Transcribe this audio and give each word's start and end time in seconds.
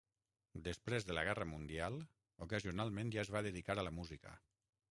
Després 0.67 1.05
de 1.09 1.17
la 1.17 1.25
guerra 1.27 1.45
mundial, 1.49 1.99
ocasionalment 2.47 3.13
ja 3.17 3.21
es 3.27 3.33
va 3.39 3.45
dedicar 3.49 3.77
a 3.79 3.87
la 3.89 3.93
música. 3.99 4.35